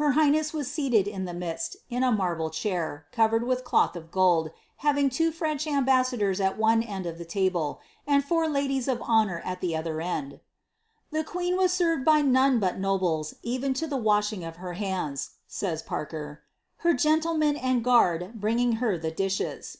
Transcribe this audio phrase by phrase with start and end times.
[0.00, 4.10] Her highness was seated in the midst, in a marble chair, covered with cloth of
[4.10, 8.88] gold, having two French am bassadors at one end of the table, and four ladies
[8.88, 10.32] of honour at the other end.
[10.32, 10.40] ^
[11.10, 15.32] The queen was served by none but nobles, even to the washing of her hands,"
[15.46, 16.40] says Parker,
[16.80, 19.76] ^^ her gentlemen and guard bringing her the dishes."